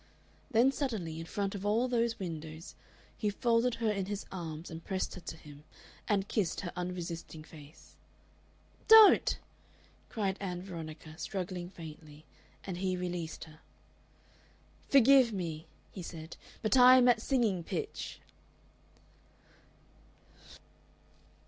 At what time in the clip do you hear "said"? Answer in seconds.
16.01-16.35